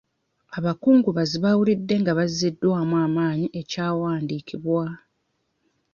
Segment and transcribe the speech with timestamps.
[0.57, 4.85] Abakungubazi baawulidde nga bazziddwamu amaanyi ekyawandiikibwa.